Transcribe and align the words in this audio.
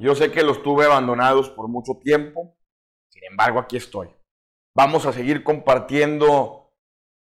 Yo 0.00 0.14
sé 0.14 0.32
que 0.32 0.42
los 0.42 0.62
tuve 0.62 0.86
abandonados 0.86 1.50
por 1.50 1.68
mucho 1.68 2.00
tiempo, 2.02 2.56
sin 3.10 3.22
embargo 3.24 3.58
aquí 3.58 3.76
estoy. 3.76 4.08
Vamos 4.74 5.04
a 5.04 5.12
seguir 5.12 5.44
compartiendo 5.44 6.72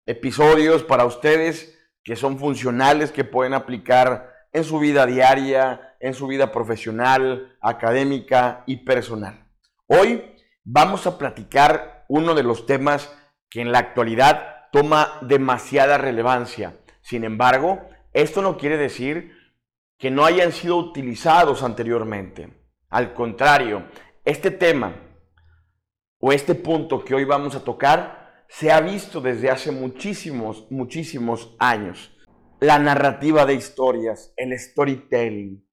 episodios 0.05 0.83
para 0.83 1.05
ustedes 1.05 1.75
que 2.03 2.15
son 2.15 2.37
funcionales, 2.37 3.11
que 3.11 3.23
pueden 3.23 3.55
aplicar 3.55 4.31
en 4.53 4.63
su 4.63 4.77
vida 4.77 5.07
diaria, 5.07 5.95
en 5.99 6.13
su 6.13 6.27
vida 6.27 6.51
profesional, 6.51 7.57
académica 7.61 8.63
y 8.67 8.85
personal. 8.85 9.47
Hoy 9.87 10.35
vamos 10.63 11.07
a 11.07 11.17
platicar 11.17 12.05
uno 12.09 12.35
de 12.35 12.43
los 12.43 12.67
temas 12.67 13.11
que 13.49 13.61
en 13.61 13.71
la 13.71 13.79
actualidad 13.79 14.67
toma 14.71 15.17
demasiada 15.23 15.97
relevancia. 15.97 16.77
Sin 17.01 17.23
embargo, 17.23 17.81
esto 18.13 18.43
no 18.43 18.57
quiere 18.57 18.77
decir 18.77 19.40
que 20.01 20.09
no 20.09 20.25
hayan 20.25 20.51
sido 20.51 20.77
utilizados 20.77 21.61
anteriormente. 21.61 22.51
Al 22.89 23.13
contrario, 23.13 23.85
este 24.25 24.49
tema 24.49 24.95
o 26.19 26.33
este 26.33 26.55
punto 26.55 27.05
que 27.05 27.13
hoy 27.13 27.23
vamos 27.23 27.53
a 27.53 27.63
tocar 27.63 28.43
se 28.49 28.71
ha 28.71 28.81
visto 28.81 29.21
desde 29.21 29.51
hace 29.51 29.71
muchísimos, 29.71 30.65
muchísimos 30.71 31.55
años. 31.59 32.17
La 32.59 32.79
narrativa 32.79 33.45
de 33.45 33.53
historias, 33.53 34.33
el 34.37 34.57
storytelling. 34.57 35.69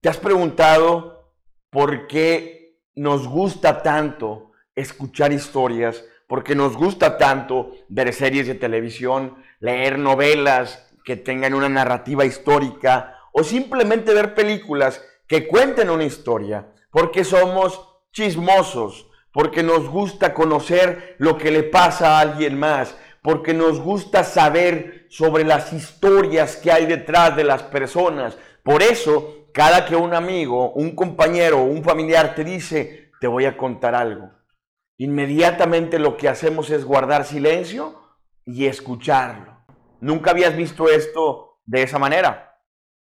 ¿Te 0.00 0.08
has 0.08 0.16
preguntado 0.16 1.34
por 1.68 2.06
qué 2.06 2.80
nos 2.94 3.28
gusta 3.28 3.82
tanto 3.82 4.52
escuchar 4.74 5.30
historias? 5.32 6.06
¿Por 6.26 6.42
qué 6.42 6.54
nos 6.54 6.74
gusta 6.74 7.18
tanto 7.18 7.72
ver 7.88 8.14
series 8.14 8.46
de 8.46 8.54
televisión, 8.54 9.36
leer 9.60 9.98
novelas 9.98 10.87
que 11.04 11.16
tengan 11.16 11.54
una 11.54 11.68
narrativa 11.68 12.24
histórica 12.24 13.18
o 13.32 13.44
simplemente 13.44 14.14
ver 14.14 14.34
películas 14.34 15.04
que 15.26 15.46
cuenten 15.46 15.90
una 15.90 16.04
historia? 16.04 16.72
Porque 16.90 17.24
somos 17.24 18.00
chismosos, 18.12 19.08
porque 19.32 19.62
nos 19.62 19.88
gusta 19.88 20.34
conocer 20.34 21.16
lo 21.18 21.38
que 21.38 21.50
le 21.50 21.62
pasa 21.62 22.16
a 22.16 22.20
alguien 22.20 22.58
más, 22.58 22.96
porque 23.22 23.54
nos 23.54 23.80
gusta 23.80 24.24
saber 24.24 25.06
sobre 25.10 25.44
las 25.44 25.72
historias 25.72 26.56
que 26.56 26.72
hay 26.72 26.86
detrás 26.86 27.36
de 27.36 27.44
las 27.44 27.62
personas. 27.62 28.38
Por 28.62 28.82
eso, 28.82 29.48
cada 29.52 29.86
que 29.86 29.96
un 29.96 30.14
amigo, 30.14 30.72
un 30.72 30.94
compañero 30.94 31.62
un 31.62 31.82
familiar 31.82 32.34
te 32.34 32.44
dice, 32.44 33.10
te 33.20 33.26
voy 33.26 33.44
a 33.44 33.56
contar 33.56 33.94
algo, 33.94 34.30
inmediatamente 34.96 35.98
lo 35.98 36.16
que 36.16 36.28
hacemos 36.28 36.70
es 36.70 36.84
guardar 36.84 37.24
silencio 37.24 38.00
y 38.44 38.66
escucharlo. 38.66 39.57
Nunca 40.00 40.30
habías 40.30 40.56
visto 40.56 40.88
esto 40.88 41.60
de 41.64 41.82
esa 41.82 41.98
manera. 41.98 42.60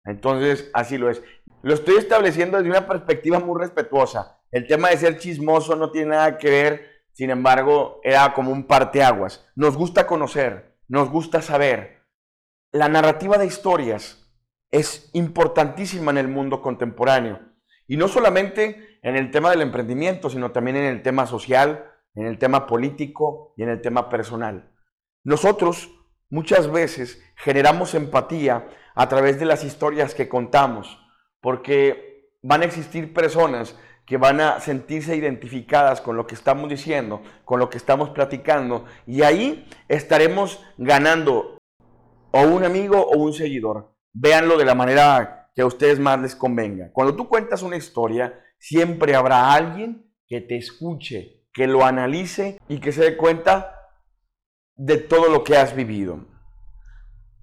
Entonces, 0.06 0.70
así 0.74 0.98
lo 0.98 1.10
es. 1.10 1.22
Lo 1.62 1.74
estoy 1.74 1.98
estableciendo 1.98 2.58
desde 2.58 2.70
una 2.70 2.88
perspectiva 2.88 3.40
muy 3.40 3.60
respetuosa. 3.60 4.40
El 4.52 4.66
tema 4.66 4.90
de 4.90 4.98
ser 4.98 5.20
chismoso 5.20 5.76
no 5.76 5.92
tiene 5.92 6.12
nada 6.12 6.38
que 6.38 6.50
ver, 6.50 6.90
sin 7.12 7.30
embargo, 7.30 8.00
era 8.04 8.34
como 8.34 8.52
un 8.52 8.66
parteaguas. 8.66 9.46
Nos 9.56 9.76
gusta 9.76 10.08
conocer, 10.08 10.78
nos 10.88 11.10
gusta 11.10 11.42
saber. 11.42 12.06
La 12.72 12.88
narrativa 12.88 13.38
de 13.38 13.46
historias 13.46 14.32
es 14.72 15.10
importantísima 15.14 16.12
en 16.12 16.18
el 16.18 16.28
mundo 16.28 16.62
contemporáneo. 16.62 17.40
Y 17.88 17.98
no 17.98 18.08
solamente 18.08 19.00
en 19.02 19.16
el 19.16 19.32
tema 19.32 19.50
del 19.50 19.62
emprendimiento, 19.62 20.30
sino 20.30 20.52
también 20.52 20.78
en 20.78 20.86
el 20.86 21.02
tema 21.02 21.26
social, 21.26 21.92
en 22.16 22.26
el 22.26 22.38
tema 22.38 22.68
político 22.68 23.54
y 23.58 23.64
en 23.64 23.70
el 23.70 23.82
tema 23.82 24.10
personal. 24.10 24.72
Nosotros 25.24 25.99
muchas 26.30 26.72
veces 26.72 27.22
generamos 27.36 27.96
empatía 27.96 28.68
a 28.96 29.10
través 29.10 29.40
de 29.40 29.46
las 29.46 29.64
historias 29.64 30.14
que 30.14 30.30
contamos, 30.30 31.00
porque 31.42 32.32
van 32.42 32.62
a 32.62 32.66
existir 32.66 33.14
personas 33.14 33.76
que 34.06 34.18
van 34.18 34.42
a 34.42 34.60
sentirse 34.60 35.16
identificadas 35.16 36.02
con 36.02 36.18
lo 36.18 36.26
que 36.26 36.34
estamos 36.34 36.68
diciendo, 36.68 37.22
con 37.46 37.60
lo 37.60 37.70
que 37.70 37.78
estamos 37.78 38.10
platicando, 38.10 38.86
y 39.06 39.22
ahí 39.22 39.68
estaremos 39.88 40.66
ganando 40.78 41.60
o 42.32 42.42
un 42.42 42.64
amigo 42.64 43.00
o 43.00 43.18
un 43.20 43.34
seguidor. 43.34 43.94
Véanlo 44.14 44.58
de 44.58 44.66
la 44.66 44.76
manera 44.76 45.52
que 45.54 45.62
a 45.62 45.68
ustedes 45.68 46.00
más 46.00 46.20
les 46.20 46.36
convenga. 46.36 46.92
Cuando 46.92 47.16
tú 47.16 47.30
cuentas 47.30 47.62
una 47.62 47.78
historia, 47.78 48.40
siempre 48.58 49.16
habrá 49.16 49.54
alguien 49.54 50.12
que 50.28 50.42
te 50.42 50.58
escuche, 50.58 51.46
que 51.54 51.68
lo 51.68 51.86
analice 51.86 52.58
y 52.68 52.80
que 52.80 52.92
se 52.92 53.04
dé 53.04 53.18
cuenta 53.18 53.79
de 54.80 54.96
todo 54.96 55.28
lo 55.28 55.44
que 55.44 55.58
has 55.58 55.76
vivido. 55.76 56.26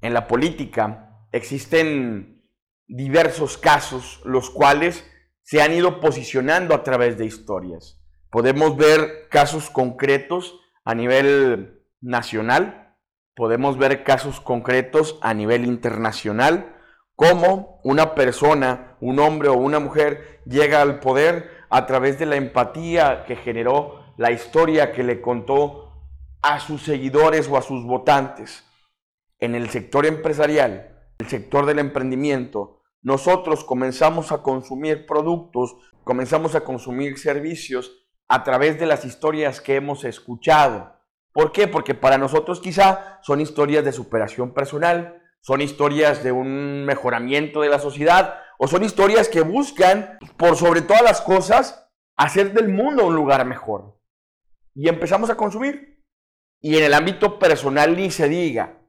En 0.01 0.15
la 0.15 0.27
política 0.27 1.21
existen 1.33 2.43
diversos 2.87 3.59
casos, 3.59 4.23
los 4.25 4.49
cuales 4.49 5.05
se 5.43 5.61
han 5.61 5.75
ido 5.75 6.01
posicionando 6.01 6.75
a 6.75 6.83
través 6.83 7.19
de 7.19 7.27
historias. 7.27 8.01
Podemos 8.31 8.79
ver 8.79 9.29
casos 9.29 9.69
concretos 9.69 10.59
a 10.85 10.95
nivel 10.95 11.83
nacional, 12.01 12.97
podemos 13.35 13.77
ver 13.77 14.03
casos 14.03 14.41
concretos 14.41 15.19
a 15.21 15.35
nivel 15.35 15.67
internacional, 15.67 16.75
cómo 17.17 17.81
una 17.85 18.15
persona, 18.15 18.97
un 19.03 19.19
hombre 19.19 19.49
o 19.49 19.55
una 19.55 19.79
mujer 19.79 20.41
llega 20.47 20.81
al 20.81 21.01
poder 21.01 21.51
a 21.69 21.85
través 21.85 22.19
de 22.19 22.25
la 22.25 22.37
empatía 22.37 23.25
que 23.27 23.37
generó 23.37 24.07
la 24.17 24.31
historia 24.31 24.93
que 24.93 25.03
le 25.03 25.21
contó 25.21 25.86
a 26.47 26.61
sus 26.61 26.83
seguidores 26.83 27.49
o 27.49 27.57
a 27.57 27.63
sus 27.63 27.85
votantes. 27.85 28.65
En 29.41 29.57
el 29.57 29.69
sector 29.69 30.07
empresarial, 30.07 30.97
el 31.19 31.27
sector 31.27 31.67
del 31.67 31.81
emprendimiento, 31.81 32.83
nosotros 33.03 33.65
comenzamos 33.65 34.31
a 34.31 34.43
consumir 34.43 35.07
productos, 35.07 35.75
comenzamos 36.05 36.55
a 36.55 36.61
consumir 36.61 37.19
servicios 37.19 38.07
a 38.29 38.45
través 38.45 38.79
de 38.79 38.87
las 38.87 39.05
historias 39.05 39.61
que 39.61 39.75
hemos 39.75 40.05
escuchado. 40.05 40.95
¿Por 41.33 41.51
qué? 41.51 41.67
Porque 41.67 41.95
para 41.95 42.17
nosotros 42.17 42.61
quizá 42.61 43.19
son 43.23 43.41
historias 43.41 43.85
de 43.85 43.91
superación 43.91 44.55
personal, 44.55 45.21
son 45.41 45.61
historias 45.61 46.23
de 46.23 46.31
un 46.31 46.85
mejoramiento 46.85 47.61
de 47.61 47.71
la 47.71 47.81
sociedad 47.81 48.39
o 48.59 48.69
son 48.69 48.85
historias 48.85 49.29
que 49.29 49.41
buscan, 49.41 50.17
por 50.37 50.57
sobre 50.57 50.81
todas 50.81 51.03
las 51.03 51.21
cosas, 51.21 51.91
hacer 52.17 52.53
del 52.53 52.69
mundo 52.69 53.05
un 53.05 53.17
lugar 53.17 53.45
mejor. 53.45 53.99
Y 54.77 54.89
empezamos 54.89 55.29
a 55.29 55.37
consumir. 55.37 55.96
Y 56.67 56.77
en 56.79 56.83
el 56.83 56.95
ámbito 56.95 57.39
personal 57.39 57.95
ni 57.95 58.11
se 58.11 58.29
diga. 58.29 58.81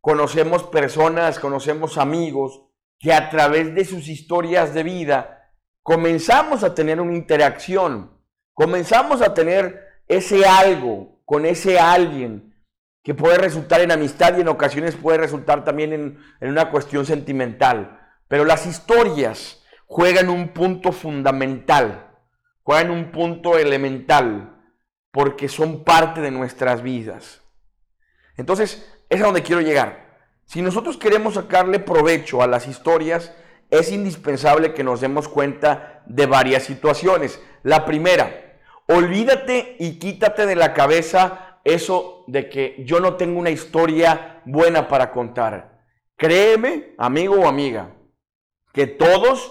Conocemos 0.00 0.62
personas, 0.62 1.40
conocemos 1.40 1.98
amigos 1.98 2.62
que 3.00 3.12
a 3.12 3.30
través 3.30 3.74
de 3.74 3.84
sus 3.84 4.06
historias 4.06 4.72
de 4.74 4.84
vida 4.84 5.50
comenzamos 5.82 6.62
a 6.62 6.72
tener 6.72 7.00
una 7.00 7.16
interacción, 7.16 8.16
comenzamos 8.54 9.22
a 9.22 9.34
tener 9.34 10.04
ese 10.06 10.46
algo 10.46 11.20
con 11.24 11.46
ese 11.46 11.80
alguien 11.80 12.54
que 13.02 13.12
puede 13.12 13.38
resultar 13.38 13.80
en 13.80 13.90
amistad 13.90 14.38
y 14.38 14.42
en 14.42 14.48
ocasiones 14.48 14.94
puede 14.94 15.18
resultar 15.18 15.64
también 15.64 15.92
en, 15.92 16.18
en 16.40 16.50
una 16.50 16.70
cuestión 16.70 17.06
sentimental. 17.06 17.98
Pero 18.28 18.44
las 18.44 18.66
historias 18.66 19.64
juegan 19.86 20.28
un 20.28 20.50
punto 20.50 20.92
fundamental, 20.92 22.08
juegan 22.62 22.92
un 22.92 23.10
punto 23.10 23.58
elemental 23.58 24.55
porque 25.16 25.48
son 25.48 25.82
parte 25.82 26.20
de 26.20 26.30
nuestras 26.30 26.82
vidas. 26.82 27.40
Entonces, 28.36 28.86
es 29.08 29.22
a 29.22 29.24
donde 29.24 29.42
quiero 29.42 29.62
llegar. 29.62 30.18
Si 30.44 30.60
nosotros 30.60 30.98
queremos 30.98 31.36
sacarle 31.36 31.78
provecho 31.78 32.42
a 32.42 32.46
las 32.46 32.68
historias, 32.68 33.32
es 33.70 33.90
indispensable 33.92 34.74
que 34.74 34.84
nos 34.84 35.00
demos 35.00 35.26
cuenta 35.26 36.02
de 36.04 36.26
varias 36.26 36.64
situaciones. 36.64 37.40
La 37.62 37.86
primera, 37.86 38.58
olvídate 38.88 39.76
y 39.78 39.98
quítate 39.98 40.44
de 40.44 40.54
la 40.54 40.74
cabeza 40.74 41.60
eso 41.64 42.24
de 42.26 42.50
que 42.50 42.84
yo 42.84 43.00
no 43.00 43.14
tengo 43.14 43.40
una 43.40 43.48
historia 43.48 44.42
buena 44.44 44.86
para 44.86 45.12
contar. 45.12 45.80
Créeme, 46.18 46.94
amigo 46.98 47.36
o 47.36 47.48
amiga, 47.48 47.94
que 48.74 48.86
todos 48.86 49.50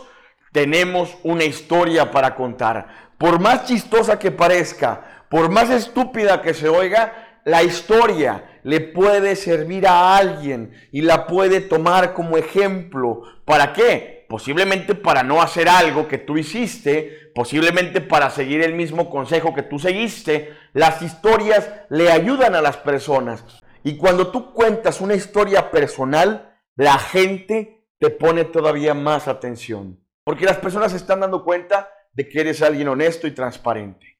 tenemos 0.51 1.17
una 1.23 1.43
historia 1.43 2.11
para 2.11 2.35
contar. 2.35 3.13
Por 3.17 3.39
más 3.39 3.65
chistosa 3.65 4.19
que 4.19 4.29
parezca, 4.29 5.14
por 5.35 5.49
más 5.49 5.69
estúpida 5.69 6.41
que 6.41 6.53
se 6.53 6.69
oiga, 6.69 7.41
la 7.43 7.61
historia 7.61 8.61
le 8.63 8.79
puede 8.79 9.35
servir 9.35 9.85
a 9.85 10.15
alguien 10.15 10.71
y 10.93 11.01
la 11.01 11.27
puede 11.27 11.59
tomar 11.59 12.13
como 12.13 12.37
ejemplo. 12.37 13.23
¿Para 13.43 13.73
qué? 13.73 14.25
Posiblemente 14.29 14.95
para 14.95 15.23
no 15.23 15.41
hacer 15.41 15.67
algo 15.67 16.07
que 16.07 16.19
tú 16.19 16.37
hiciste, 16.37 17.33
posiblemente 17.35 17.99
para 17.99 18.29
seguir 18.29 18.61
el 18.61 18.75
mismo 18.75 19.09
consejo 19.09 19.53
que 19.53 19.63
tú 19.63 19.77
seguiste. 19.77 20.53
Las 20.71 21.01
historias 21.01 21.69
le 21.89 22.09
ayudan 22.09 22.55
a 22.55 22.61
las 22.61 22.77
personas. 22.77 23.43
Y 23.83 23.97
cuando 23.97 24.31
tú 24.31 24.53
cuentas 24.53 25.01
una 25.01 25.15
historia 25.15 25.69
personal, 25.69 26.57
la 26.77 26.97
gente 26.97 27.85
te 27.99 28.09
pone 28.09 28.45
todavía 28.45 28.93
más 28.93 29.27
atención. 29.27 29.99
Porque 30.23 30.45
las 30.45 30.59
personas 30.59 30.91
se 30.91 30.97
están 30.97 31.19
dando 31.19 31.43
cuenta 31.43 31.89
de 32.13 32.29
que 32.29 32.39
eres 32.39 32.61
alguien 32.61 32.87
honesto 32.87 33.27
y 33.27 33.31
transparente. 33.31 34.14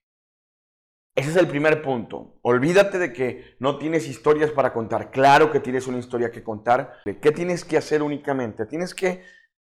Ese 1.15 1.29
es 1.29 1.37
el 1.37 1.47
primer 1.47 1.81
punto. 1.81 2.35
Olvídate 2.41 2.99
de 2.99 3.13
que 3.13 3.55
no 3.59 3.77
tienes 3.77 4.05
historias 4.07 4.51
para 4.51 4.73
contar. 4.73 5.11
Claro 5.11 5.49
que 5.49 5.61
tienes 5.61 5.87
una 5.87 5.97
historia 5.97 6.29
que 6.29 6.43
contar. 6.43 6.97
¿Qué 7.05 7.31
tienes 7.31 7.63
que 7.63 7.77
hacer 7.77 8.03
únicamente? 8.03 8.65
Tienes 8.65 8.93
que 8.93 9.23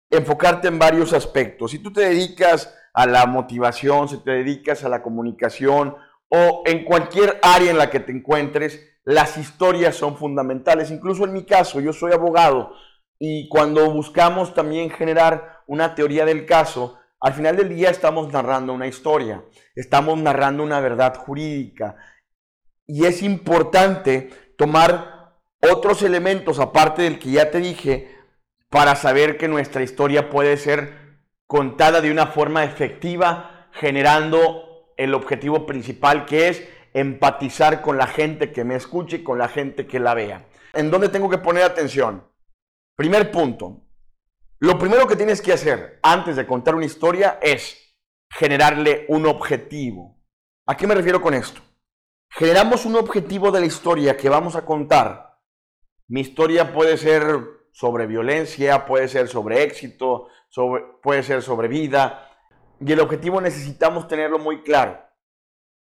enfocarte 0.10 0.70
en 0.70 0.80
varios 0.80 1.12
aspectos. 1.12 1.72
Si 1.72 1.80
tú 1.80 1.92
te 1.92 2.02
dedicas 2.02 2.74
a 2.94 3.06
la 3.06 3.26
motivación, 3.26 4.08
si 4.08 4.24
te 4.24 4.32
dedicas 4.32 4.86
a 4.86 4.90
la 4.90 5.04
comunicación 5.04 5.98
o 6.30 6.64
en 6.66 6.86
cualquier 6.86 7.40
área 7.42 7.72
en 7.72 7.78
la 7.78 7.90
que 7.90 8.00
te 8.00 8.14
encuentres, 8.14 8.80
las 9.04 9.38
historias 9.38 9.96
son 9.96 10.16
fundamentales. 10.16 10.92
Incluso 10.92 11.26
en 11.26 11.34
mi 11.34 11.44
caso, 11.44 11.82
yo 11.82 11.92
soy 11.92 12.14
abogado 12.14 12.74
y 13.20 13.50
cuando 13.50 13.92
buscamos 13.92 14.54
también 14.54 14.90
generar 14.90 15.62
una 15.68 15.94
teoría 15.94 16.26
del 16.26 16.46
caso, 16.46 17.00
al 17.24 17.34
final 17.34 17.56
del 17.56 17.70
día 17.70 17.90
estamos 17.90 18.34
narrando 18.34 18.74
una 18.74 18.86
historia, 18.86 19.46
estamos 19.76 20.20
narrando 20.20 20.62
una 20.62 20.82
verdad 20.82 21.16
jurídica 21.16 21.96
y 22.86 23.06
es 23.06 23.24
importante 23.24 24.30
tomar 24.58 25.40
otros 25.62 26.02
elementos 26.02 26.60
aparte 26.60 27.04
del 27.04 27.20
que 27.20 27.32
ya 27.32 27.50
te 27.50 27.60
dije 27.60 28.14
para 28.70 28.98
saber 28.98 29.38
que 29.38 29.48
nuestra 29.48 29.84
historia 29.84 30.30
puede 30.30 30.58
ser 30.58 31.22
contada 31.48 32.02
de 32.02 32.12
una 32.12 32.28
forma 32.28 32.66
efectiva, 32.66 33.70
generando 33.72 34.92
el 34.98 35.14
objetivo 35.14 35.66
principal 35.66 36.26
que 36.26 36.50
es 36.50 36.68
empatizar 36.94 37.82
con 37.82 37.98
la 37.98 38.08
gente 38.08 38.52
que 38.52 38.66
me 38.66 38.76
escuche 38.76 39.18
y 39.18 39.24
con 39.24 39.38
la 39.38 39.48
gente 39.48 39.88
que 39.88 40.02
la 40.02 40.14
vea. 40.14 40.46
¿En 40.74 40.92
dónde 40.92 41.08
tengo 41.08 41.30
que 41.30 41.38
poner 41.38 41.64
atención? 41.64 42.28
Primer 42.98 43.32
punto. 43.32 43.83
Lo 44.64 44.80
primero 44.80 45.08
que 45.08 45.18
tienes 45.18 45.42
que 45.42 45.52
hacer 45.52 46.00
antes 46.02 46.38
de 46.38 46.48
contar 46.48 46.74
una 46.74 46.86
historia 46.86 47.38
es 47.42 47.98
generarle 48.30 49.06
un 49.10 49.26
objetivo. 49.26 50.24
¿A 50.66 50.78
qué 50.78 50.88
me 50.88 50.96
refiero 50.96 51.22
con 51.22 51.34
esto? 51.34 51.60
Generamos 52.30 52.86
un 52.86 52.96
objetivo 52.96 53.52
de 53.52 53.60
la 53.60 53.66
historia 53.66 54.16
que 54.16 54.30
vamos 54.30 54.56
a 54.56 54.64
contar. 54.64 55.38
Mi 56.08 56.22
historia 56.22 56.72
puede 56.72 56.96
ser 56.96 57.26
sobre 57.74 58.08
violencia, 58.08 58.86
puede 58.86 59.10
ser 59.10 59.28
sobre 59.28 59.64
éxito, 59.64 60.30
puede 61.02 61.24
ser 61.24 61.42
sobre 61.42 61.68
vida. 61.68 62.32
Y 62.80 62.90
el 62.90 63.02
objetivo 63.02 63.42
necesitamos 63.42 64.08
tenerlo 64.08 64.40
muy 64.40 64.64
claro. 64.64 64.98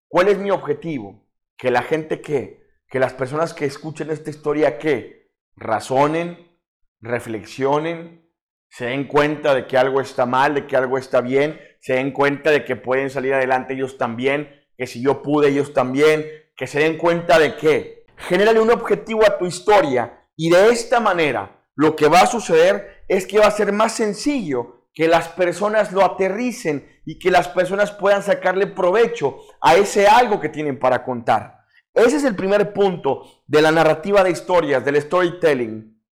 ¿Cuál 0.06 0.28
es 0.28 0.38
mi 0.38 0.52
objetivo? 0.52 1.26
Que 1.56 1.72
la 1.72 1.82
gente 1.82 2.20
que, 2.20 2.62
que 2.86 3.00
las 3.00 3.12
personas 3.12 3.54
que 3.54 3.64
escuchen 3.64 4.10
esta 4.10 4.30
historia 4.30 4.78
que 4.78 5.32
razonen, 5.56 6.56
reflexionen, 7.00 8.27
se 8.68 8.86
den 8.86 9.06
cuenta 9.06 9.54
de 9.54 9.66
que 9.66 9.76
algo 9.76 10.00
está 10.00 10.26
mal, 10.26 10.54
de 10.54 10.66
que 10.66 10.76
algo 10.76 10.98
está 10.98 11.20
bien, 11.20 11.60
se 11.80 11.94
den 11.94 12.12
cuenta 12.12 12.50
de 12.50 12.64
que 12.64 12.76
pueden 12.76 13.10
salir 13.10 13.34
adelante 13.34 13.74
ellos 13.74 13.98
también, 13.98 14.50
que 14.76 14.86
si 14.86 15.02
yo 15.02 15.22
pude 15.22 15.48
ellos 15.48 15.72
también, 15.72 16.26
que 16.56 16.66
se 16.66 16.80
den 16.80 16.98
cuenta 16.98 17.38
de 17.38 17.56
que 17.56 18.04
genérale 18.16 18.60
un 18.60 18.70
objetivo 18.70 19.22
a 19.24 19.38
tu 19.38 19.46
historia 19.46 20.26
y 20.36 20.50
de 20.50 20.68
esta 20.70 21.00
manera 21.00 21.64
lo 21.74 21.94
que 21.94 22.08
va 22.08 22.22
a 22.22 22.26
suceder 22.26 23.04
es 23.06 23.26
que 23.26 23.38
va 23.38 23.46
a 23.46 23.52
ser 23.52 23.72
más 23.72 23.92
sencillo 23.92 24.86
que 24.92 25.06
las 25.06 25.28
personas 25.28 25.92
lo 25.92 26.04
aterricen 26.04 26.88
y 27.04 27.20
que 27.20 27.30
las 27.30 27.46
personas 27.46 27.92
puedan 27.92 28.22
sacarle 28.22 28.66
provecho 28.66 29.38
a 29.60 29.76
ese 29.76 30.08
algo 30.08 30.40
que 30.40 30.48
tienen 30.48 30.78
para 30.78 31.04
contar. 31.04 31.60
Ese 31.94 32.16
es 32.16 32.24
el 32.24 32.34
primer 32.34 32.72
punto 32.72 33.22
de 33.46 33.62
la 33.62 33.70
narrativa 33.70 34.24
de 34.24 34.30
historias, 34.30 34.84
del 34.84 35.00
storytelling. 35.00 36.02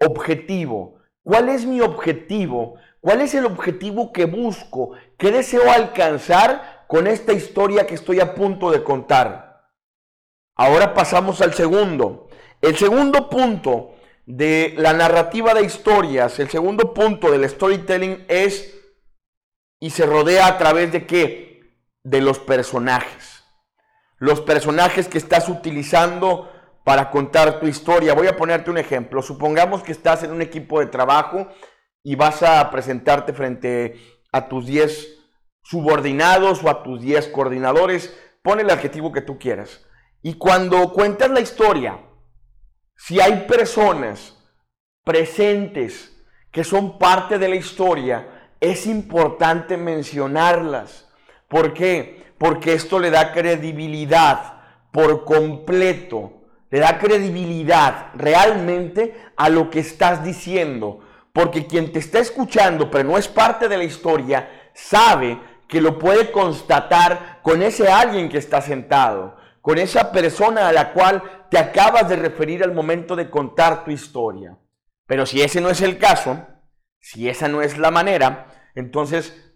Objetivo. 0.00 0.98
¿Cuál 1.24 1.48
es 1.48 1.64
mi 1.64 1.80
objetivo? 1.80 2.74
¿Cuál 3.00 3.22
es 3.22 3.34
el 3.34 3.46
objetivo 3.46 4.12
que 4.12 4.26
busco? 4.26 4.92
¿Qué 5.16 5.32
deseo 5.32 5.72
alcanzar 5.72 6.84
con 6.86 7.06
esta 7.06 7.32
historia 7.32 7.86
que 7.86 7.94
estoy 7.94 8.20
a 8.20 8.34
punto 8.34 8.70
de 8.70 8.84
contar? 8.84 9.70
Ahora 10.54 10.92
pasamos 10.92 11.40
al 11.40 11.54
segundo. 11.54 12.28
El 12.60 12.76
segundo 12.76 13.28
punto 13.30 13.94
de 14.26 14.74
la 14.76 14.92
narrativa 14.92 15.54
de 15.54 15.64
historias, 15.64 16.38
el 16.38 16.50
segundo 16.50 16.94
punto 16.94 17.30
del 17.30 17.48
storytelling 17.48 18.26
es 18.28 18.74
y 19.80 19.90
se 19.90 20.06
rodea 20.06 20.46
a 20.46 20.58
través 20.58 20.92
de 20.92 21.06
qué? 21.06 21.78
De 22.02 22.20
los 22.20 22.38
personajes. 22.38 23.44
Los 24.18 24.42
personajes 24.42 25.08
que 25.08 25.18
estás 25.18 25.48
utilizando 25.48 26.50
para 26.84 27.10
contar 27.10 27.58
tu 27.58 27.66
historia. 27.66 28.14
Voy 28.14 28.26
a 28.26 28.36
ponerte 28.36 28.70
un 28.70 28.78
ejemplo. 28.78 29.22
Supongamos 29.22 29.82
que 29.82 29.92
estás 29.92 30.22
en 30.22 30.30
un 30.30 30.42
equipo 30.42 30.80
de 30.80 30.86
trabajo 30.86 31.48
y 32.02 32.14
vas 32.14 32.42
a 32.42 32.70
presentarte 32.70 33.32
frente 33.32 34.00
a 34.30 34.48
tus 34.48 34.66
10 34.66 35.18
subordinados 35.62 36.62
o 36.62 36.68
a 36.68 36.82
tus 36.82 37.00
10 37.00 37.28
coordinadores. 37.28 38.16
Pon 38.42 38.60
el 38.60 38.70
adjetivo 38.70 39.10
que 39.10 39.22
tú 39.22 39.38
quieras. 39.38 39.84
Y 40.22 40.34
cuando 40.34 40.92
cuentas 40.92 41.30
la 41.30 41.40
historia, 41.40 41.98
si 42.96 43.20
hay 43.20 43.46
personas 43.46 44.38
presentes 45.04 46.14
que 46.50 46.64
son 46.64 46.98
parte 46.98 47.38
de 47.38 47.48
la 47.48 47.56
historia, 47.56 48.50
es 48.60 48.86
importante 48.86 49.76
mencionarlas. 49.76 51.08
¿Por 51.48 51.74
qué? 51.74 52.32
Porque 52.38 52.74
esto 52.74 52.98
le 52.98 53.10
da 53.10 53.32
credibilidad 53.32 54.54
por 54.92 55.24
completo, 55.24 56.43
le 56.70 56.78
da 56.78 56.98
credibilidad 56.98 58.08
realmente 58.14 59.14
a 59.36 59.48
lo 59.48 59.70
que 59.70 59.80
estás 59.80 60.24
diciendo. 60.24 61.00
Porque 61.32 61.66
quien 61.66 61.92
te 61.92 61.98
está 61.98 62.20
escuchando, 62.20 62.90
pero 62.90 63.08
no 63.08 63.18
es 63.18 63.28
parte 63.28 63.68
de 63.68 63.78
la 63.78 63.84
historia, 63.84 64.70
sabe 64.72 65.38
que 65.68 65.80
lo 65.80 65.98
puede 65.98 66.30
constatar 66.30 67.40
con 67.42 67.62
ese 67.62 67.88
alguien 67.88 68.28
que 68.28 68.38
está 68.38 68.60
sentado 68.60 69.36
con 69.64 69.78
esa 69.78 70.12
persona 70.12 70.68
a 70.68 70.72
la 70.74 70.92
cual 70.92 71.22
te 71.48 71.56
acabas 71.56 72.06
de 72.06 72.16
referir 72.16 72.62
al 72.62 72.74
momento 72.74 73.16
de 73.16 73.30
contar 73.30 73.82
tu 73.82 73.92
historia. 73.92 74.58
Pero 75.06 75.24
si 75.24 75.40
ese 75.40 75.62
no 75.62 75.70
es 75.70 75.80
el 75.80 75.96
caso, 75.96 76.46
si 77.00 77.30
esa 77.30 77.48
no 77.48 77.62
es 77.62 77.78
la 77.78 77.90
manera, 77.90 78.48
entonces 78.74 79.54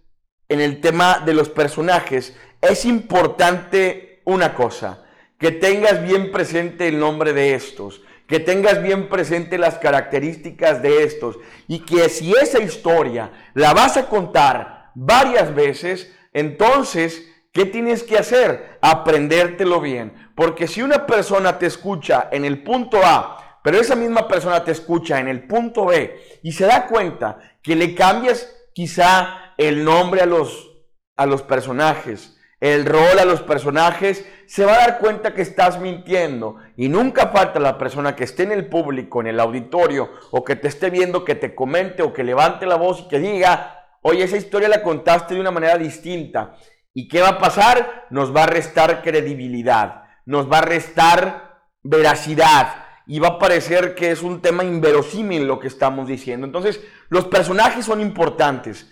en 0.48 0.62
el 0.62 0.80
tema 0.80 1.18
de 1.26 1.34
los 1.34 1.50
personajes 1.50 2.34
es 2.62 2.86
importante 2.86 4.22
una 4.24 4.54
cosa, 4.54 5.04
que 5.38 5.50
tengas 5.52 6.02
bien 6.02 6.32
presente 6.32 6.88
el 6.88 6.98
nombre 6.98 7.32
de 7.32 7.54
estos, 7.54 8.02
que 8.26 8.40
tengas 8.40 8.82
bien 8.82 9.08
presente 9.08 9.56
las 9.56 9.78
características 9.78 10.82
de 10.82 11.04
estos 11.04 11.38
y 11.66 11.80
que 11.80 12.08
si 12.08 12.32
esa 12.32 12.60
historia 12.60 13.30
la 13.54 13.72
vas 13.72 13.96
a 13.96 14.08
contar 14.08 14.90
varias 14.94 15.54
veces, 15.54 16.14
entonces 16.32 17.24
¿Qué 17.58 17.64
tienes 17.64 18.04
que 18.04 18.16
hacer? 18.16 18.78
Aprendértelo 18.80 19.80
bien. 19.80 20.30
Porque 20.36 20.68
si 20.68 20.80
una 20.80 21.06
persona 21.06 21.58
te 21.58 21.66
escucha 21.66 22.28
en 22.30 22.44
el 22.44 22.62
punto 22.62 23.00
A, 23.04 23.60
pero 23.64 23.80
esa 23.80 23.96
misma 23.96 24.28
persona 24.28 24.62
te 24.62 24.70
escucha 24.70 25.18
en 25.18 25.26
el 25.26 25.46
punto 25.46 25.86
B 25.86 26.40
y 26.44 26.52
se 26.52 26.66
da 26.66 26.86
cuenta 26.86 27.38
que 27.60 27.74
le 27.74 27.96
cambias 27.96 28.54
quizá 28.72 29.54
el 29.56 29.82
nombre 29.82 30.20
a 30.20 30.26
los, 30.26 30.70
a 31.16 31.26
los 31.26 31.42
personajes, 31.42 32.37
el 32.60 32.86
rol 32.86 33.18
a 33.18 33.24
los 33.24 33.42
personajes, 33.42 34.26
se 34.46 34.64
va 34.64 34.74
a 34.74 34.78
dar 34.78 34.98
cuenta 34.98 35.34
que 35.34 35.42
estás 35.42 35.80
mintiendo. 35.80 36.56
Y 36.76 36.88
nunca 36.88 37.28
falta 37.28 37.60
la 37.60 37.78
persona 37.78 38.16
que 38.16 38.24
esté 38.24 38.42
en 38.42 38.52
el 38.52 38.66
público, 38.66 39.20
en 39.20 39.28
el 39.28 39.40
auditorio, 39.40 40.10
o 40.30 40.44
que 40.44 40.56
te 40.56 40.68
esté 40.68 40.90
viendo, 40.90 41.24
que 41.24 41.34
te 41.34 41.54
comente 41.54 42.02
o 42.02 42.12
que 42.12 42.24
levante 42.24 42.66
la 42.66 42.76
voz 42.76 43.00
y 43.00 43.08
que 43.08 43.18
diga, 43.18 43.98
oye, 44.02 44.24
esa 44.24 44.36
historia 44.36 44.68
la 44.68 44.82
contaste 44.82 45.34
de 45.34 45.40
una 45.40 45.50
manera 45.50 45.76
distinta. 45.76 46.56
¿Y 46.92 47.06
qué 47.08 47.20
va 47.20 47.28
a 47.28 47.38
pasar? 47.38 48.06
Nos 48.10 48.34
va 48.34 48.44
a 48.44 48.46
restar 48.46 49.02
credibilidad, 49.02 50.02
nos 50.26 50.50
va 50.50 50.58
a 50.58 50.62
restar 50.62 51.60
veracidad 51.82 52.86
y 53.06 53.20
va 53.20 53.28
a 53.28 53.38
parecer 53.38 53.94
que 53.94 54.10
es 54.10 54.22
un 54.22 54.42
tema 54.42 54.64
inverosímil 54.64 55.46
lo 55.46 55.60
que 55.60 55.68
estamos 55.68 56.08
diciendo. 56.08 56.46
Entonces, 56.46 56.80
los 57.08 57.26
personajes 57.26 57.84
son 57.84 58.00
importantes. 58.00 58.90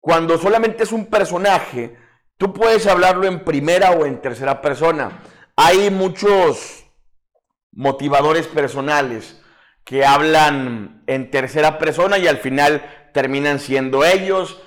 Cuando 0.00 0.38
solamente 0.38 0.84
es 0.84 0.92
un 0.92 1.06
personaje, 1.06 1.96
tú 2.40 2.54
puedes 2.54 2.86
hablarlo 2.86 3.26
en 3.26 3.44
primera 3.44 3.90
o 3.90 4.06
en 4.06 4.22
tercera 4.22 4.62
persona. 4.62 5.20
Hay 5.56 5.90
muchos 5.90 6.86
motivadores 7.70 8.46
personales 8.46 9.42
que 9.84 10.06
hablan 10.06 11.02
en 11.06 11.30
tercera 11.30 11.78
persona 11.78 12.16
y 12.16 12.26
al 12.26 12.38
final 12.38 12.82
terminan 13.12 13.60
siendo 13.60 14.06
ellos 14.06 14.62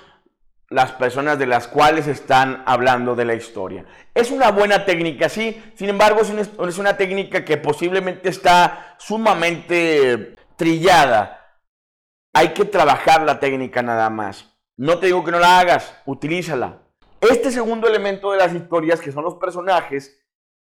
las 0.68 0.92
personas 0.92 1.36
de 1.36 1.46
las 1.46 1.66
cuales 1.66 2.06
están 2.06 2.62
hablando 2.64 3.16
de 3.16 3.24
la 3.24 3.34
historia. 3.34 3.84
Es 4.14 4.30
una 4.30 4.52
buena 4.52 4.84
técnica, 4.84 5.28
sí, 5.28 5.60
sin 5.74 5.88
embargo 5.88 6.20
es 6.20 6.78
una, 6.78 6.96
técnica 6.96 7.44
que 7.44 7.56
posiblemente 7.56 8.28
está 8.28 8.94
sumamente 8.98 10.36
trillada. 10.54 11.58
Hay 12.32 12.50
que 12.50 12.66
trabajar 12.66 13.22
la 13.22 13.40
técnica 13.40 13.82
nada 13.82 14.10
más. 14.10 14.54
No 14.76 15.00
te 15.00 15.06
digo 15.06 15.24
que 15.24 15.32
no 15.32 15.40
la 15.40 15.58
hagas, 15.58 15.92
utilízala. 16.06 16.83
Este 17.30 17.50
segundo 17.50 17.88
elemento 17.88 18.32
de 18.32 18.38
las 18.38 18.54
historias, 18.54 19.00
que 19.00 19.12
son 19.12 19.24
los 19.24 19.36
personajes, 19.36 20.20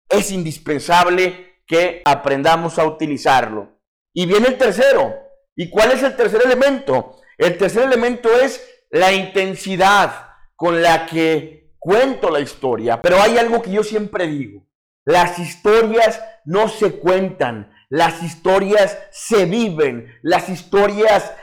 es 0.08 0.32
indispensable 0.32 1.64
que 1.66 2.02
aprendamos 2.06 2.78
a 2.78 2.86
utilizarlo. 2.86 3.80
Y 4.14 4.26
viene 4.26 4.50
el 4.50 4.58
tercero. 4.58 5.14
¿Y 5.56 5.70
cuál 5.70 5.92
es 5.92 6.04
el 6.04 6.16
tercer 6.16 6.42
elemento? 6.46 7.20
El 7.38 7.58
tercer 7.58 7.84
elemento 7.84 8.30
es 8.32 8.64
la 8.92 9.12
intensidad 9.12 10.28
con 10.56 10.82
la 10.82 11.06
que 11.06 11.74
cuento 11.80 12.30
la 12.30 12.40
historia. 12.40 13.02
Pero 13.02 13.20
hay 13.20 13.38
algo 13.38 13.62
que 13.62 13.72
yo 13.72 13.84
siempre 13.84 14.28
digo. 14.28 14.68
Las 15.06 15.40
historias 15.40 16.22
no 16.46 16.68
se 16.68 17.00
cuentan, 17.00 17.74
las 17.90 18.22
historias 18.22 18.98
se 19.12 19.46
viven, 19.46 20.14
las 20.22 20.48
historias 20.48 21.34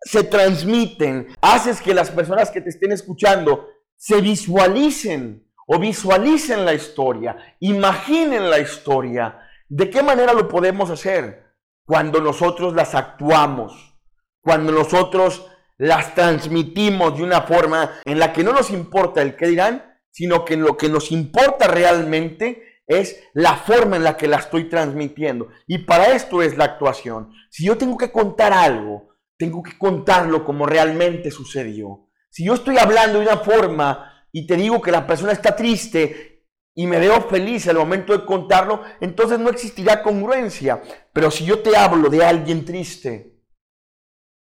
se 0.00 0.24
transmiten, 0.24 1.28
haces 1.40 1.80
que 1.80 1.94
las 1.94 2.10
personas 2.10 2.50
que 2.50 2.60
te 2.60 2.70
estén 2.70 2.92
escuchando 2.92 3.68
se 3.96 4.20
visualicen 4.20 5.50
o 5.66 5.78
visualicen 5.78 6.64
la 6.64 6.74
historia, 6.74 7.36
imaginen 7.60 8.48
la 8.48 8.60
historia. 8.60 9.40
¿De 9.68 9.90
qué 9.90 10.02
manera 10.02 10.32
lo 10.32 10.48
podemos 10.48 10.90
hacer? 10.90 11.44
Cuando 11.84 12.20
nosotros 12.20 12.74
las 12.74 12.94
actuamos, 12.94 13.98
cuando 14.40 14.72
nosotros 14.72 15.46
las 15.78 16.14
transmitimos 16.14 17.16
de 17.16 17.24
una 17.24 17.42
forma 17.42 17.90
en 18.04 18.18
la 18.18 18.32
que 18.32 18.44
no 18.44 18.52
nos 18.52 18.70
importa 18.70 19.22
el 19.22 19.36
qué 19.36 19.48
dirán, 19.48 19.84
sino 20.10 20.44
que 20.44 20.56
lo 20.56 20.76
que 20.76 20.88
nos 20.88 21.12
importa 21.12 21.66
realmente 21.66 22.80
es 22.86 23.20
la 23.34 23.56
forma 23.56 23.96
en 23.96 24.04
la 24.04 24.16
que 24.16 24.28
la 24.28 24.36
estoy 24.36 24.68
transmitiendo. 24.68 25.48
Y 25.66 25.78
para 25.78 26.12
esto 26.14 26.42
es 26.42 26.56
la 26.56 26.64
actuación. 26.64 27.32
Si 27.50 27.66
yo 27.66 27.76
tengo 27.76 27.98
que 27.98 28.12
contar 28.12 28.52
algo, 28.52 29.10
tengo 29.36 29.62
que 29.62 29.76
contarlo 29.76 30.44
como 30.44 30.64
realmente 30.64 31.30
sucedió. 31.30 32.05
Si 32.36 32.44
yo 32.44 32.52
estoy 32.52 32.76
hablando 32.76 33.18
de 33.18 33.24
una 33.24 33.38
forma 33.38 34.28
y 34.30 34.46
te 34.46 34.56
digo 34.56 34.82
que 34.82 34.90
la 34.90 35.06
persona 35.06 35.32
está 35.32 35.56
triste 35.56 36.46
y 36.74 36.86
me 36.86 36.98
veo 36.98 37.18
feliz 37.30 37.66
al 37.66 37.78
momento 37.78 38.12
de 38.12 38.26
contarlo, 38.26 38.82
entonces 39.00 39.38
no 39.38 39.48
existirá 39.48 40.02
congruencia. 40.02 40.82
Pero 41.14 41.30
si 41.30 41.46
yo 41.46 41.62
te 41.62 41.74
hablo 41.74 42.10
de 42.10 42.22
alguien 42.22 42.66
triste 42.66 43.42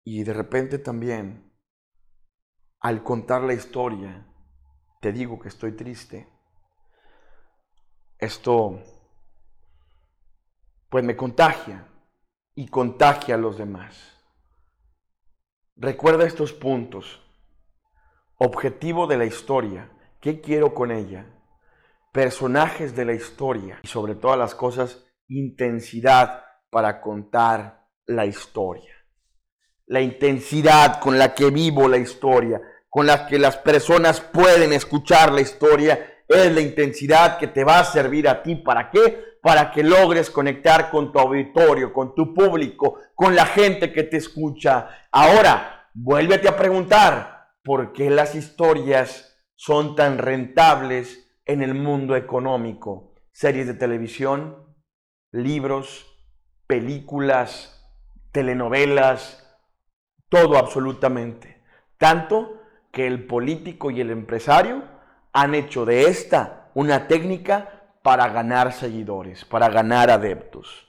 y 0.03 0.22
de 0.25 0.34
repente 0.34 0.79
también 0.79 1.50
al 2.82 3.03
contar 3.03 3.44
la 3.44 3.53
historia 3.53 4.27
te 5.00 5.13
digo 5.13 5.39
que 5.39 5.48
estoy 5.48 5.72
triste, 5.72 6.27
esto 8.17 8.84
pues 10.89 11.06
me 11.06 11.15
contagia 11.15 11.88
y 12.53 12.67
contagia 12.67 13.36
a 13.36 13.38
los 13.38 13.58
demás. 13.58 13.96
Recuerda 15.77 16.25
estos 16.25 16.51
puntos. 16.51 17.24
Objetivo 18.39 19.08
de 19.08 19.17
la 19.17 19.25
historia. 19.25 19.89
¿Qué 20.22 20.41
quiero 20.41 20.75
con 20.75 20.91
ella? 20.91 21.25
Personajes 22.12 22.96
de 22.96 23.03
la 23.03 23.13
historia. 23.13 23.79
Y 23.82 23.88
sobre 23.88 24.13
todas 24.13 24.38
las 24.38 24.53
cosas, 24.53 25.08
intensidad 25.27 26.44
para 26.70 27.01
contar 27.01 27.88
la 28.06 28.27
historia. 28.27 28.94
La 29.88 30.01
intensidad 30.01 31.00
con 31.00 31.17
la 31.17 31.34
que 31.34 31.50
vivo 31.50 31.88
la 31.88 31.98
historia, 31.98 32.62
con 32.88 33.08
la 33.08 33.25
que 33.25 33.39
las 33.39 33.58
personas 33.58 34.22
pueden 34.22 34.72
escuchar 34.72 35.32
la 35.32 35.41
historia, 35.41 36.22
es 36.27 36.53
la 36.53 36.62
intensidad 36.62 37.39
que 37.39 37.48
te 37.48 37.63
va 37.63 37.79
a 37.79 37.86
servir 37.86 38.29
a 38.29 38.44
ti. 38.44 38.56
¿Para 38.56 38.91
qué? 38.91 39.39
Para 39.41 39.72
que 39.72 39.82
logres 39.82 40.29
conectar 40.29 40.91
con 40.91 41.12
tu 41.12 41.17
auditorio, 41.17 41.91
con 41.91 42.13
tu 42.13 42.36
público, 42.36 43.00
con 43.15 43.36
la 43.36 43.48
gente 43.48 43.91
que 43.91 44.03
te 44.03 44.17
escucha. 44.17 45.08
Ahora, 45.12 45.89
vuélvete 45.96 46.48
a 46.48 46.56
preguntar, 46.56 47.37
¿por 47.67 47.91
qué 47.91 48.09
las 48.09 48.33
historias 48.33 49.38
son 49.55 49.97
tan 49.97 50.19
rentables 50.19 51.29
en 51.45 51.62
el 51.62 51.74
mundo 51.74 52.15
económico? 52.15 53.13
Series 53.33 53.67
de 53.67 53.74
televisión, 53.74 54.74
libros, 55.33 56.17
películas, 56.65 57.86
telenovelas, 58.31 59.45
todo 60.29 60.57
absolutamente. 60.57 61.62
Tanto 61.97 62.62
que 62.89 63.05
el 63.05 63.27
político 63.27 63.91
y 63.91 64.00
el 64.00 64.12
empresario 64.12 64.86
han 65.33 65.53
hecho 65.53 65.83
de 65.83 66.03
esta 66.05 66.71
una 66.74 67.09
técnica 67.09 67.97
para 68.01 68.29
ganar 68.29 68.71
seguidores, 68.71 69.43
para 69.43 69.67
ganar 69.67 70.09
adeptos. 70.09 70.88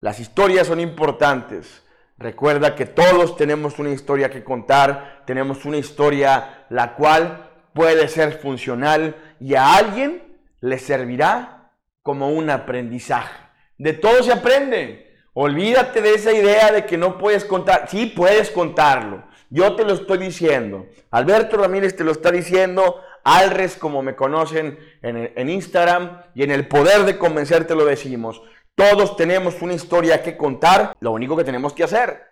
Las 0.00 0.20
historias 0.20 0.68
son 0.68 0.80
importantes. 0.80 1.83
Recuerda 2.16 2.74
que 2.74 2.86
todos 2.86 3.36
tenemos 3.36 3.78
una 3.78 3.90
historia 3.90 4.30
que 4.30 4.44
contar, 4.44 5.22
tenemos 5.26 5.64
una 5.64 5.78
historia 5.78 6.66
la 6.70 6.94
cual 6.94 7.50
puede 7.72 8.06
ser 8.08 8.38
funcional 8.38 9.16
y 9.40 9.54
a 9.54 9.74
alguien 9.74 10.22
le 10.60 10.78
servirá 10.78 11.72
como 12.02 12.30
un 12.30 12.50
aprendizaje. 12.50 13.34
De 13.78 13.92
todo 13.92 14.22
se 14.22 14.32
aprende. 14.32 15.12
Olvídate 15.32 16.00
de 16.00 16.14
esa 16.14 16.32
idea 16.32 16.70
de 16.70 16.86
que 16.86 16.96
no 16.96 17.18
puedes 17.18 17.44
contar. 17.44 17.88
Sí, 17.88 18.06
puedes 18.06 18.50
contarlo. 18.50 19.24
Yo 19.50 19.74
te 19.74 19.84
lo 19.84 19.94
estoy 19.94 20.18
diciendo. 20.18 20.86
Alberto 21.10 21.56
Ramírez 21.56 21.96
te 21.96 22.04
lo 22.04 22.12
está 22.12 22.30
diciendo. 22.30 23.00
Alres, 23.24 23.76
como 23.76 24.02
me 24.02 24.14
conocen 24.14 24.78
en, 25.02 25.32
en 25.34 25.48
Instagram. 25.48 26.22
Y 26.34 26.44
en 26.44 26.52
el 26.52 26.68
poder 26.68 27.04
de 27.04 27.18
convencerte 27.18 27.74
lo 27.74 27.84
decimos. 27.84 28.40
Todos 28.76 29.16
tenemos 29.16 29.62
una 29.62 29.74
historia 29.74 30.22
que 30.22 30.36
contar. 30.36 30.96
Lo 31.00 31.12
único 31.12 31.36
que 31.36 31.44
tenemos 31.44 31.72
que 31.72 31.84
hacer, 31.84 32.22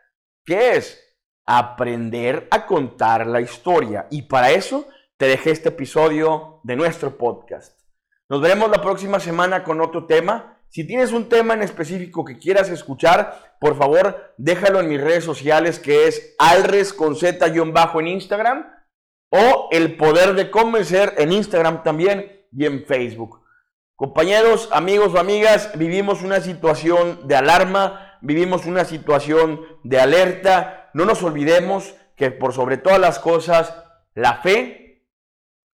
¿qué 0.45 0.77
es? 0.77 0.99
Aprender 1.47 2.49
a 2.51 2.67
contar 2.67 3.27
la 3.27 3.41
historia. 3.41 4.07
Y 4.11 4.23
para 4.23 4.51
eso 4.51 4.89
te 5.17 5.27
dejé 5.27 5.53
este 5.53 5.69
episodio 5.69 6.61
de 6.65 6.75
nuestro 6.75 7.17
podcast. 7.17 7.81
Nos 8.29 8.41
veremos 8.41 8.71
la 8.71 8.83
próxima 8.83 9.21
semana 9.21 9.63
con 9.63 9.81
otro 9.81 10.07
tema. 10.07 10.59
Si 10.69 10.85
tienes 10.85 11.13
un 11.13 11.29
tema 11.29 11.55
en 11.55 11.63
específico 11.63 12.25
que 12.25 12.39
quieras 12.39 12.71
escuchar, 12.71 13.57
por 13.61 13.77
favor, 13.77 14.35
déjalo 14.37 14.81
en 14.81 14.89
mis 14.89 15.01
redes 15.01 15.23
sociales 15.23 15.79
que 15.79 16.09
es 16.09 16.35
alres 16.39 16.93
con 16.93 17.15
z-bajo 17.15 18.01
en 18.01 18.09
Instagram 18.09 18.67
o 19.31 19.69
el 19.71 19.97
poder 19.97 20.35
de 20.35 20.51
convencer 20.51 21.15
en 21.19 21.31
Instagram 21.31 21.83
también 21.83 22.47
y 22.51 22.65
en 22.65 22.85
Facebook. 22.85 23.42
Compañeros, 24.03 24.69
amigos 24.73 25.15
o 25.15 25.21
amigas, 25.21 25.71
vivimos 25.77 26.23
una 26.23 26.41
situación 26.41 27.21
de 27.29 27.37
alarma, 27.37 28.19
vivimos 28.21 28.67
una 28.67 28.85
situación 28.85 29.61
de 29.85 30.01
alerta. 30.01 30.91
No 30.93 31.05
nos 31.05 31.23
olvidemos 31.23 31.95
que 32.17 32.33
por 32.33 32.53
sobre 32.53 32.79
todas 32.79 32.99
las 32.99 33.21
cosas, 33.21 33.73
la 34.15 34.39
fe 34.39 35.07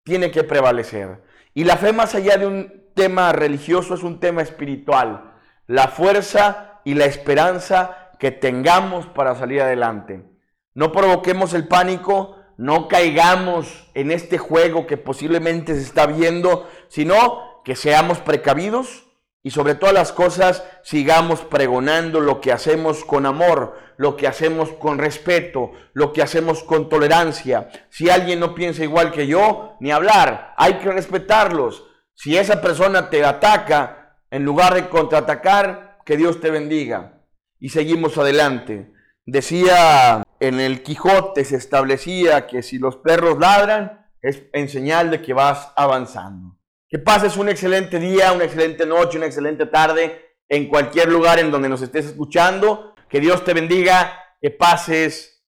tiene 0.05 0.31
que 0.31 0.43
prevalecer. 0.43 1.23
Y 1.53 1.65
la 1.65 1.77
fe 1.77 1.93
más 1.93 2.15
allá 2.15 2.39
de 2.39 2.47
un 2.47 2.89
tema 2.95 3.31
religioso, 3.33 3.93
es 3.93 4.03
un 4.03 4.21
tema 4.21 4.41
espiritual. 4.41 5.35
La 5.67 5.89
fuerza 5.89 6.81
y 6.83 6.95
la 6.95 7.05
esperanza 7.05 8.11
que 8.19 8.31
tengamos 8.31 9.05
para 9.05 9.35
salir 9.35 9.61
adelante. 9.61 10.25
No 10.73 10.93
provoquemos 10.93 11.53
el 11.53 11.69
pánico, 11.69 12.39
no 12.57 12.89
caigamos 12.89 13.91
en 13.93 14.11
este 14.11 14.39
juego 14.39 14.87
que 14.87 14.97
posiblemente 14.97 15.75
se 15.75 15.83
está 15.83 16.07
viendo, 16.07 16.71
sino 16.89 17.54
que 17.65 17.77
seamos 17.77 18.19
precavidos 18.19 19.07
y 19.43 19.51
sobre 19.51 19.75
todas 19.75 19.95
las 19.95 20.13
cosas 20.13 20.65
sigamos 20.83 21.41
pregonando 21.41 22.21
lo 22.21 22.41
que 22.41 22.51
hacemos 22.51 23.05
con 23.05 23.27
amor, 23.27 23.79
lo 23.99 24.17
que 24.17 24.27
hacemos 24.27 24.71
con 24.71 24.99
respeto, 24.99 25.73
lo 25.93 26.13
que 26.13 26.23
hacemos 26.23 26.63
con 26.63 26.89
tolerancia. 26.89 27.69
Si 27.91 28.09
alguien 28.09 28.41
no 28.41 28.55
piensa 28.55 28.85
igual 28.85 29.13
que 29.13 29.27
yo, 29.27 29.77
ni 29.81 29.91
hablar, 29.91 30.55
hay 30.57 30.75
que 30.75 30.91
respetarlos. 30.91 31.85
Si 32.15 32.37
esa 32.37 32.63
persona 32.63 33.11
te 33.11 33.25
ataca, 33.25 34.19
en 34.31 34.45
lugar 34.45 34.75
de 34.75 34.89
contraatacar, 34.89 35.99
que 36.05 36.17
Dios 36.17 36.41
te 36.41 36.51
bendiga. 36.51 37.23
Y 37.61 37.69
seguimos 37.69 38.17
adelante. 38.19 38.93
Decía 39.27 40.23
en 40.41 40.59
el 40.59 40.83
Quijote, 40.83 41.45
se 41.45 41.57
establecía 41.57 42.47
que 42.47 42.63
si 42.63 42.79
los 42.79 42.97
perros 42.97 43.39
ladran, 43.39 44.07
es 44.23 44.43
en 44.53 44.69
señal 44.69 45.11
de 45.11 45.23
que 45.23 45.35
vas 45.35 45.73
avanzando. 45.77 46.59
Que 46.89 46.99
pases 46.99 47.37
un 47.37 47.49
excelente 47.49 47.99
día, 47.99 48.33
una 48.33 48.45
excelente 48.45 48.87
noche, 48.87 49.17
una 49.17 49.27
excelente 49.27 49.67
tarde, 49.67 50.37
en 50.49 50.69
cualquier 50.69 51.09
lugar 51.09 51.39
en 51.39 51.51
donde 51.51 51.69
nos 51.69 51.83
estés 51.83 52.07
escuchando. 52.07 52.95
Que 53.09 53.21
Dios 53.21 53.45
te 53.45 53.55
bendiga, 53.55 54.37
que 54.41 54.51
pases 54.51 55.45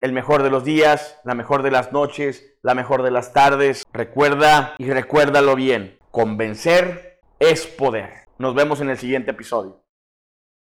el 0.00 0.12
mejor 0.12 0.42
de 0.42 0.50
los 0.50 0.64
días, 0.64 1.18
la 1.24 1.34
mejor 1.34 1.62
de 1.62 1.70
las 1.70 1.92
noches, 1.92 2.58
la 2.62 2.74
mejor 2.74 3.02
de 3.02 3.10
las 3.10 3.32
tardes. 3.32 3.86
Recuerda 3.92 4.74
y 4.78 4.90
recuérdalo 4.90 5.54
bien. 5.56 5.98
Convencer 6.10 7.20
es 7.38 7.66
poder. 7.66 8.10
Nos 8.38 8.54
vemos 8.54 8.80
en 8.80 8.90
el 8.90 8.98
siguiente 8.98 9.30
episodio. 9.30 9.83